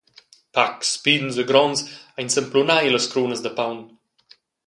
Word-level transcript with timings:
Pacs 0.57 0.89
pigns 1.05 1.35
e 1.41 1.43
gronds 1.49 1.81
ein 2.17 2.29
s’emplunai 2.33 2.83
ellas 2.87 3.09
crunas 3.11 3.41
da 3.43 3.51
paun. 3.57 3.79